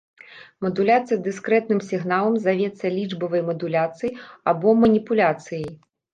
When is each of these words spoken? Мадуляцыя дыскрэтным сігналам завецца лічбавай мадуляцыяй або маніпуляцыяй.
Мадуляцыя 0.65 1.19
дыскрэтным 1.27 1.81
сігналам 1.89 2.39
завецца 2.47 2.91
лічбавай 2.97 3.45
мадуляцыяй 3.51 4.13
або 4.55 4.75
маніпуляцыяй. 4.87 5.71